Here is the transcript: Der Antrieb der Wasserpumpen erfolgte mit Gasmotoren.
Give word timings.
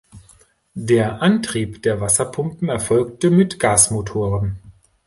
Der 0.73 1.21
Antrieb 1.21 1.83
der 1.83 2.01
Wasserpumpen 2.01 2.69
erfolgte 2.69 3.29
mit 3.29 3.59
Gasmotoren. 3.59 4.57